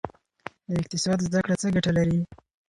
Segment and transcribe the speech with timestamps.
[0.71, 2.19] د اقتصاد زده کړه څه ګټه لري؟